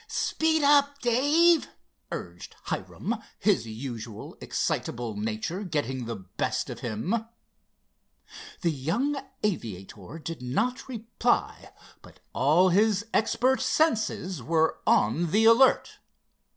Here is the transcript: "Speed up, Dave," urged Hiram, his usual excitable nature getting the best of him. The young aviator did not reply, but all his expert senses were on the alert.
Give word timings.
"Speed 0.07 0.63
up, 0.63 0.97
Dave," 0.97 1.69
urged 2.11 2.55
Hiram, 2.63 3.17
his 3.37 3.67
usual 3.67 4.35
excitable 4.41 5.15
nature 5.15 5.63
getting 5.63 6.05
the 6.05 6.15
best 6.15 6.71
of 6.71 6.79
him. 6.79 7.27
The 8.61 8.71
young 8.71 9.15
aviator 9.43 10.17
did 10.17 10.41
not 10.41 10.89
reply, 10.89 11.69
but 12.01 12.19
all 12.33 12.69
his 12.69 13.05
expert 13.13 13.61
senses 13.61 14.41
were 14.41 14.79
on 14.87 15.29
the 15.29 15.45
alert. 15.45 15.99